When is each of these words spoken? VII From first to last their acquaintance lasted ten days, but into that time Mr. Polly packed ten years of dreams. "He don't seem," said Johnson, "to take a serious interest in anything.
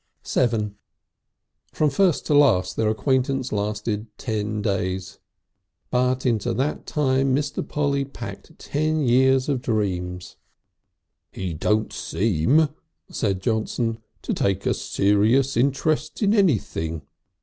VII 0.27 0.71
From 1.73 1.91
first 1.91 2.25
to 2.25 2.33
last 2.33 2.75
their 2.75 2.89
acquaintance 2.89 3.51
lasted 3.51 4.07
ten 4.17 4.59
days, 4.59 5.19
but 5.91 6.25
into 6.25 6.55
that 6.55 6.87
time 6.87 7.35
Mr. 7.35 7.61
Polly 7.61 8.03
packed 8.03 8.57
ten 8.57 9.03
years 9.03 9.47
of 9.47 9.61
dreams. 9.61 10.37
"He 11.31 11.53
don't 11.53 11.93
seem," 11.93 12.69
said 13.11 13.41
Johnson, 13.43 13.99
"to 14.23 14.33
take 14.33 14.65
a 14.65 14.73
serious 14.73 15.55
interest 15.55 16.23
in 16.23 16.33
anything. 16.33 17.03